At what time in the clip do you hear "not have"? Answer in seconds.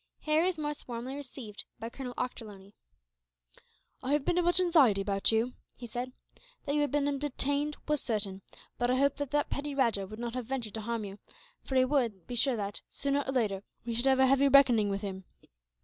10.17-10.47